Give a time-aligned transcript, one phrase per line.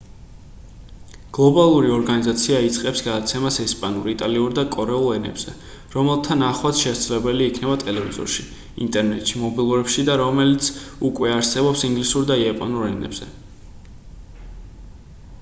[1.37, 5.53] გლობალური ორგანიზაცია იწყებს გადაცემას ესპანურ იტალიურ და კორეულ ენებზე
[5.97, 8.47] რომელთა ნახვაც შესაძლებელი იქნება ტელევიზორში
[8.87, 10.71] ინტერნეტში და მობილურებში და რომელიც
[11.11, 13.29] უკვე არსებობს ინგლისურ და იაპონურ ენებზე